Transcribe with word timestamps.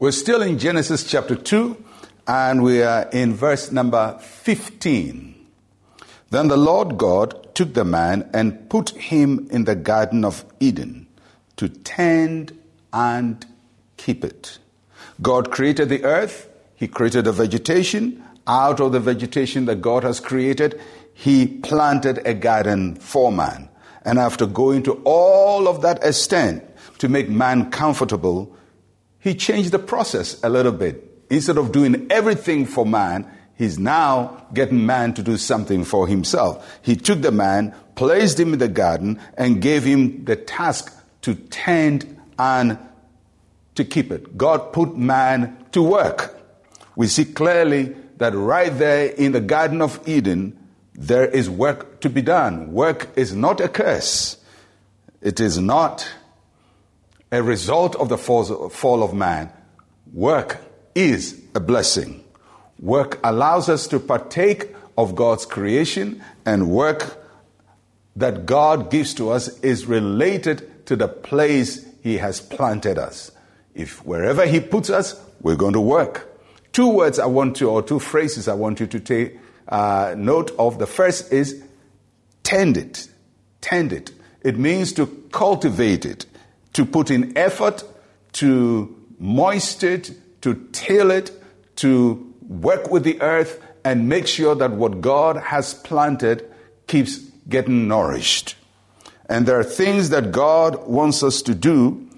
We're 0.00 0.12
still 0.12 0.42
in 0.42 0.60
Genesis 0.60 1.02
chapter 1.02 1.34
2, 1.34 1.76
and 2.28 2.62
we 2.62 2.84
are 2.84 3.08
in 3.10 3.34
verse 3.34 3.72
number 3.72 4.16
15. 4.20 5.34
Then 6.30 6.46
the 6.46 6.56
Lord 6.56 6.96
God 6.96 7.52
took 7.56 7.74
the 7.74 7.84
man 7.84 8.30
and 8.32 8.70
put 8.70 8.90
him 8.90 9.48
in 9.50 9.64
the 9.64 9.74
Garden 9.74 10.24
of 10.24 10.44
Eden 10.60 11.08
to 11.56 11.68
tend 11.68 12.56
and 12.92 13.44
keep 13.96 14.24
it. 14.24 14.60
God 15.20 15.50
created 15.50 15.88
the 15.88 16.04
earth, 16.04 16.48
He 16.76 16.86
created 16.86 17.24
the 17.24 17.32
vegetation. 17.32 18.22
Out 18.46 18.78
of 18.78 18.92
the 18.92 19.00
vegetation 19.00 19.64
that 19.64 19.82
God 19.82 20.04
has 20.04 20.20
created, 20.20 20.80
He 21.12 21.48
planted 21.48 22.24
a 22.24 22.34
garden 22.34 22.94
for 22.94 23.32
man. 23.32 23.68
And 24.04 24.20
after 24.20 24.46
going 24.46 24.84
to 24.84 25.02
all 25.04 25.66
of 25.66 25.82
that 25.82 26.04
extent 26.04 26.62
to 26.98 27.08
make 27.08 27.28
man 27.28 27.72
comfortable, 27.72 28.54
he 29.28 29.34
changed 29.34 29.70
the 29.70 29.78
process 29.78 30.42
a 30.42 30.48
little 30.48 30.72
bit. 30.72 31.04
Instead 31.30 31.58
of 31.58 31.72
doing 31.72 32.06
everything 32.10 32.64
for 32.64 32.86
man, 32.86 33.30
he's 33.54 33.78
now 33.78 34.46
getting 34.54 34.86
man 34.86 35.12
to 35.14 35.22
do 35.22 35.36
something 35.36 35.84
for 35.84 36.08
himself. 36.08 36.78
He 36.82 36.96
took 36.96 37.20
the 37.20 37.30
man, 37.30 37.74
placed 37.94 38.40
him 38.40 38.54
in 38.54 38.58
the 38.58 38.68
garden, 38.68 39.20
and 39.36 39.60
gave 39.60 39.84
him 39.84 40.24
the 40.24 40.36
task 40.36 40.94
to 41.22 41.34
tend 41.34 42.18
and 42.38 42.78
to 43.74 43.84
keep 43.84 44.10
it. 44.10 44.36
God 44.36 44.72
put 44.72 44.96
man 44.96 45.56
to 45.72 45.82
work. 45.82 46.34
We 46.96 47.06
see 47.06 47.24
clearly 47.24 47.94
that 48.16 48.34
right 48.34 48.76
there 48.76 49.06
in 49.06 49.32
the 49.32 49.40
Garden 49.40 49.80
of 49.80 50.06
Eden, 50.08 50.58
there 50.94 51.26
is 51.26 51.48
work 51.48 52.00
to 52.00 52.10
be 52.10 52.22
done. 52.22 52.72
Work 52.72 53.10
is 53.16 53.34
not 53.34 53.60
a 53.60 53.68
curse. 53.68 54.36
It 55.20 55.38
is 55.38 55.58
not 55.58 56.08
a 57.30 57.42
result 57.42 57.94
of 57.96 58.08
the 58.08 58.18
fall 58.18 59.02
of 59.02 59.14
man. 59.14 59.52
Work 60.12 60.58
is 60.94 61.40
a 61.54 61.60
blessing. 61.60 62.24
Work 62.80 63.18
allows 63.24 63.68
us 63.68 63.86
to 63.88 64.00
partake 64.00 64.74
of 64.96 65.14
God's 65.14 65.46
creation, 65.46 66.22
and 66.44 66.70
work 66.70 67.24
that 68.16 68.46
God 68.46 68.90
gives 68.90 69.14
to 69.14 69.30
us 69.30 69.58
is 69.60 69.86
related 69.86 70.86
to 70.86 70.96
the 70.96 71.06
place 71.06 71.86
He 72.02 72.18
has 72.18 72.40
planted 72.40 72.98
us. 72.98 73.30
If 73.74 74.04
wherever 74.04 74.44
He 74.44 74.58
puts 74.58 74.90
us, 74.90 75.20
we're 75.40 75.56
going 75.56 75.74
to 75.74 75.80
work. 75.80 76.36
Two 76.72 76.88
words 76.88 77.18
I 77.18 77.26
want 77.26 77.56
to, 77.56 77.70
or 77.70 77.82
two 77.82 78.00
phrases 78.00 78.48
I 78.48 78.54
want 78.54 78.80
you 78.80 78.86
to 78.88 78.98
take 78.98 79.38
uh, 79.68 80.14
note 80.16 80.50
of. 80.58 80.78
The 80.78 80.86
first 80.86 81.32
is 81.32 81.62
tend 82.42 82.76
it. 82.76 83.08
Tend 83.60 83.92
it. 83.92 84.10
It 84.42 84.58
means 84.58 84.92
to 84.94 85.06
cultivate 85.30 86.04
it 86.04 86.26
to 86.78 86.86
put 86.86 87.10
in 87.10 87.36
effort 87.36 87.82
to 88.30 88.96
moist 89.18 89.82
it, 89.82 90.12
to 90.42 90.54
till 90.70 91.10
it, 91.10 91.32
to 91.74 92.32
work 92.48 92.88
with 92.88 93.02
the 93.02 93.20
earth 93.20 93.60
and 93.84 94.08
make 94.08 94.28
sure 94.28 94.54
that 94.54 94.70
what 94.70 95.00
God 95.00 95.36
has 95.38 95.74
planted 95.74 96.48
keeps 96.86 97.18
getting 97.48 97.88
nourished. 97.88 98.54
And 99.28 99.44
there 99.44 99.58
are 99.58 99.64
things 99.64 100.10
that 100.10 100.30
God 100.30 100.86
wants 100.86 101.24
us 101.24 101.42
to 101.42 101.54
do 101.54 102.08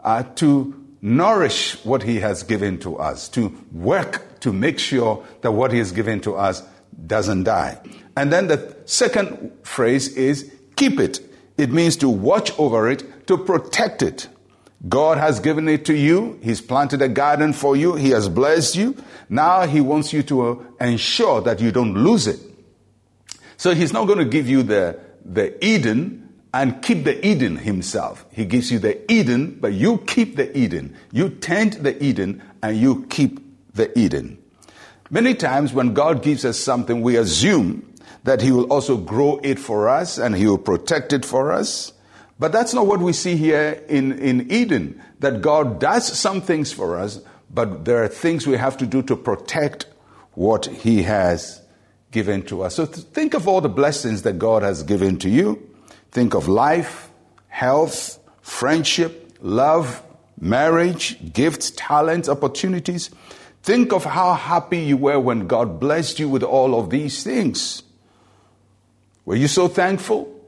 uh, 0.00 0.24
to 0.34 0.74
nourish 1.00 1.76
what 1.84 2.02
He 2.02 2.18
has 2.18 2.42
given 2.42 2.80
to 2.80 2.96
us, 2.96 3.28
to 3.28 3.56
work 3.70 4.40
to 4.40 4.52
make 4.52 4.80
sure 4.80 5.24
that 5.42 5.52
what 5.52 5.70
He 5.70 5.78
has 5.78 5.92
given 5.92 6.20
to 6.22 6.34
us 6.34 6.64
doesn't 7.06 7.44
die. 7.44 7.78
And 8.16 8.32
then 8.32 8.48
the 8.48 8.76
second 8.84 9.52
phrase 9.62 10.08
is 10.16 10.52
keep 10.74 10.98
it. 10.98 11.20
It 11.58 11.72
means 11.72 11.96
to 11.98 12.08
watch 12.08 12.56
over 12.58 12.88
it, 12.88 13.26
to 13.26 13.36
protect 13.36 14.02
it. 14.02 14.28
God 14.88 15.18
has 15.18 15.40
given 15.40 15.68
it 15.68 15.84
to 15.86 15.94
you. 15.94 16.38
He's 16.40 16.60
planted 16.60 17.02
a 17.02 17.08
garden 17.08 17.52
for 17.52 17.76
you. 17.76 17.96
He 17.96 18.10
has 18.10 18.28
blessed 18.28 18.76
you. 18.76 18.96
Now 19.28 19.66
He 19.66 19.80
wants 19.80 20.12
you 20.12 20.22
to 20.22 20.48
uh, 20.48 20.56
ensure 20.80 21.40
that 21.42 21.60
you 21.60 21.72
don't 21.72 21.94
lose 21.94 22.28
it. 22.28 22.38
So 23.56 23.74
He's 23.74 23.92
not 23.92 24.06
going 24.06 24.20
to 24.20 24.24
give 24.24 24.48
you 24.48 24.62
the, 24.62 25.00
the 25.24 25.62
Eden 25.64 26.32
and 26.54 26.80
keep 26.80 27.02
the 27.02 27.26
Eden 27.26 27.56
Himself. 27.56 28.24
He 28.30 28.44
gives 28.44 28.70
you 28.70 28.78
the 28.78 29.10
Eden, 29.12 29.58
but 29.60 29.72
you 29.72 29.98
keep 29.98 30.36
the 30.36 30.56
Eden. 30.56 30.96
You 31.10 31.28
tend 31.28 31.72
the 31.74 32.00
Eden 32.02 32.40
and 32.62 32.76
you 32.76 33.04
keep 33.06 33.40
the 33.74 33.98
Eden. 33.98 34.38
Many 35.10 35.34
times 35.34 35.72
when 35.72 35.92
God 35.92 36.22
gives 36.22 36.44
us 36.44 36.58
something, 36.58 37.02
we 37.02 37.16
assume 37.16 37.87
that 38.24 38.42
He 38.42 38.52
will 38.52 38.64
also 38.64 38.96
grow 38.96 39.40
it 39.42 39.58
for 39.58 39.88
us 39.88 40.18
and 40.18 40.34
He 40.34 40.46
will 40.46 40.58
protect 40.58 41.12
it 41.12 41.24
for 41.24 41.52
us. 41.52 41.92
But 42.38 42.52
that's 42.52 42.72
not 42.72 42.86
what 42.86 43.00
we 43.00 43.12
see 43.12 43.36
here 43.36 43.82
in, 43.88 44.18
in 44.18 44.50
Eden, 44.50 45.02
that 45.20 45.40
God 45.40 45.80
does 45.80 46.06
some 46.06 46.40
things 46.40 46.72
for 46.72 46.98
us, 46.98 47.20
but 47.52 47.84
there 47.84 48.02
are 48.02 48.08
things 48.08 48.46
we 48.46 48.56
have 48.56 48.76
to 48.78 48.86
do 48.86 49.02
to 49.02 49.16
protect 49.16 49.86
what 50.34 50.66
He 50.66 51.02
has 51.02 51.60
given 52.10 52.42
to 52.42 52.62
us. 52.62 52.76
So 52.76 52.86
think 52.86 53.34
of 53.34 53.48
all 53.48 53.60
the 53.60 53.68
blessings 53.68 54.22
that 54.22 54.38
God 54.38 54.62
has 54.62 54.82
given 54.82 55.18
to 55.18 55.28
you. 55.28 55.68
Think 56.10 56.34
of 56.34 56.48
life, 56.48 57.10
health, 57.48 58.18
friendship, 58.40 59.32
love, 59.40 60.02
marriage, 60.40 61.32
gifts, 61.32 61.72
talents, 61.72 62.28
opportunities. 62.28 63.10
Think 63.62 63.92
of 63.92 64.04
how 64.04 64.34
happy 64.34 64.78
you 64.78 64.96
were 64.96 65.18
when 65.20 65.46
God 65.46 65.80
blessed 65.80 66.18
you 66.18 66.28
with 66.28 66.42
all 66.42 66.78
of 66.78 66.90
these 66.90 67.22
things. 67.22 67.82
Were 69.28 69.36
you 69.36 69.46
so 69.46 69.68
thankful? 69.68 70.40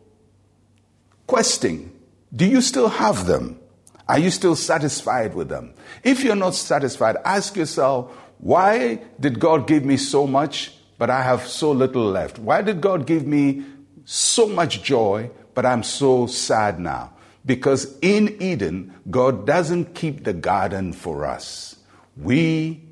Questing, 1.27 1.93
do 2.35 2.47
you 2.47 2.63
still 2.63 2.89
have 2.89 3.27
them? 3.27 3.61
Are 4.09 4.19
you 4.19 4.31
still 4.31 4.57
satisfied 4.57 5.35
with 5.35 5.51
them? 5.51 5.75
If 6.03 6.25
you're 6.25 6.35
not 6.35 6.55
satisfied, 6.55 7.17
ask 7.23 7.57
yourself, 7.57 8.11
why 8.39 9.03
did 9.21 9.39
God 9.39 9.67
give 9.67 9.85
me 9.85 9.99
so 9.99 10.27
much, 10.27 10.73
but 10.97 11.11
I 11.11 11.21
have 11.21 11.47
so 11.47 11.73
little 11.73 12.07
left? 12.07 12.39
Why 12.39 12.63
did 12.63 12.81
God 12.81 13.07
give 13.07 13.27
me 13.27 13.67
so 14.07 14.49
much 14.49 14.83
joy, 14.83 15.31
but 15.53 15.67
I'm 15.67 15.83
so 15.83 16.27
sad 16.27 16.81
now? 16.81 17.13
Because 17.45 17.99
in 18.01 18.41
Eden, 18.41 18.95
God 19.11 19.47
doesn't 19.47 19.95
keep 19.95 20.25
the 20.25 20.33
garden 20.33 20.95
for 20.95 21.27
us. 21.27 21.77
We 22.17 22.83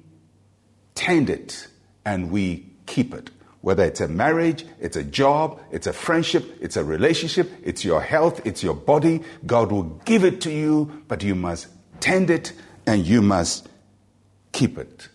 tend 0.94 1.31
it 1.31 1.66
and 2.05 2.31
we 2.31 2.75
keep 2.84 3.15
it. 3.15 3.31
Whether 3.60 3.84
it's 3.84 4.00
a 4.00 4.08
marriage, 4.08 4.64
it's 4.80 4.96
a 4.96 5.02
job, 5.02 5.60
it's 5.72 5.86
a 5.86 5.92
friendship, 5.92 6.58
it's 6.60 6.76
a 6.76 6.84
relationship, 6.84 7.50
it's 7.62 7.84
your 7.84 8.00
health, 8.00 8.46
it's 8.46 8.62
your 8.62 8.74
body, 8.74 9.22
God 9.46 9.72
will 9.72 9.84
give 10.04 10.24
it 10.24 10.41
to 10.42 10.50
you, 10.50 11.02
but 11.08 11.22
you 11.22 11.34
must 11.34 11.66
tend 12.00 12.30
it 12.30 12.52
and 12.86 13.04
you 13.04 13.20
must 13.20 13.69
keep 14.52 14.78
it. 14.78 15.08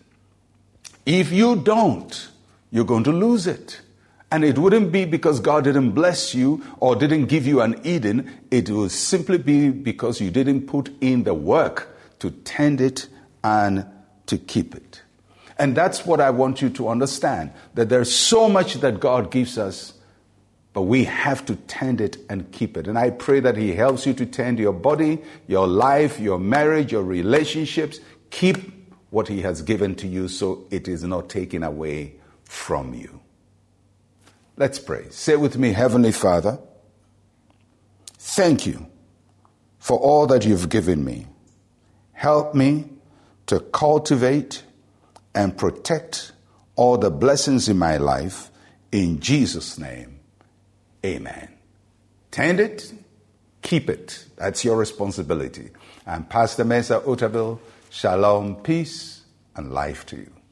If 1.06 1.32
you 1.32 1.56
don't, 1.56 2.28
you're 2.70 2.84
going 2.84 3.04
to 3.04 3.12
lose 3.12 3.46
it. 3.46 3.80
And 4.30 4.44
it 4.44 4.58
wouldn't 4.58 4.90
be 4.90 5.04
because 5.04 5.38
God 5.38 5.64
didn't 5.64 5.92
bless 5.92 6.34
you 6.34 6.62
or 6.80 6.96
didn't 6.96 7.26
give 7.26 7.46
you 7.46 7.60
an 7.60 7.80
Eden. 7.84 8.40
It 8.50 8.68
will 8.68 8.88
simply 8.88 9.38
be 9.38 9.70
because 9.70 10.20
you 10.20 10.30
didn't 10.30 10.66
put 10.66 10.90
in 11.00 11.22
the 11.22 11.34
work 11.34 11.96
to 12.18 12.30
tend 12.30 12.80
it 12.80 13.06
and 13.44 13.86
to 14.26 14.36
keep 14.36 14.74
it. 14.74 15.02
And 15.58 15.76
that's 15.76 16.04
what 16.04 16.20
I 16.20 16.30
want 16.30 16.60
you 16.60 16.70
to 16.70 16.88
understand 16.88 17.52
that 17.74 17.88
there's 17.88 18.12
so 18.14 18.48
much 18.48 18.74
that 18.74 18.98
God 18.98 19.30
gives 19.30 19.56
us, 19.56 19.94
but 20.72 20.82
we 20.82 21.04
have 21.04 21.46
to 21.46 21.54
tend 21.54 22.00
it 22.00 22.16
and 22.28 22.50
keep 22.50 22.76
it. 22.76 22.88
And 22.88 22.98
I 22.98 23.10
pray 23.10 23.40
that 23.40 23.56
He 23.56 23.74
helps 23.74 24.06
you 24.06 24.14
to 24.14 24.26
tend 24.26 24.58
your 24.58 24.72
body, 24.72 25.22
your 25.46 25.68
life, 25.68 26.18
your 26.18 26.38
marriage, 26.38 26.90
your 26.90 27.04
relationships. 27.04 28.00
Keep 28.30 28.72
what 29.10 29.28
He 29.28 29.42
has 29.42 29.62
given 29.62 29.94
to 29.96 30.08
you 30.08 30.26
so 30.26 30.66
it 30.70 30.88
is 30.88 31.04
not 31.04 31.28
taken 31.28 31.62
away 31.62 32.16
from 32.44 32.94
you. 32.94 33.20
Let's 34.56 34.78
pray. 34.78 35.06
Say 35.10 35.36
with 35.36 35.56
me, 35.56 35.72
Heavenly 35.72 36.12
Father, 36.12 36.58
thank 38.18 38.66
you 38.66 38.86
for 39.78 39.98
all 39.98 40.26
that 40.28 40.44
you've 40.44 40.68
given 40.68 41.04
me. 41.04 41.26
Help 42.12 42.54
me 42.54 42.90
to 43.46 43.60
cultivate 43.60 44.64
and 45.34 45.56
protect 45.56 46.32
all 46.76 46.98
the 46.98 47.10
blessings 47.10 47.68
in 47.68 47.78
my 47.78 47.96
life. 47.96 48.50
In 48.92 49.20
Jesus' 49.20 49.78
name, 49.78 50.20
amen. 51.04 51.48
Tend 52.30 52.60
it, 52.60 52.92
keep 53.62 53.90
it. 53.90 54.26
That's 54.36 54.64
your 54.64 54.76
responsibility. 54.76 55.70
I'm 56.06 56.24
Pastor 56.24 56.64
Mensa 56.64 57.00
Otabil. 57.00 57.58
Shalom, 57.90 58.56
peace, 58.56 59.22
and 59.54 59.72
life 59.72 60.04
to 60.06 60.16
you. 60.16 60.43